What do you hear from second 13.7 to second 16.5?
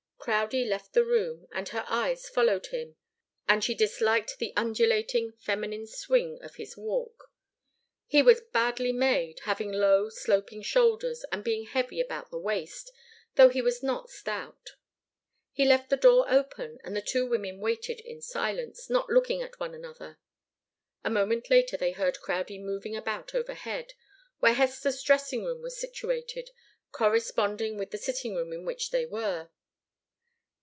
not stout. He left the door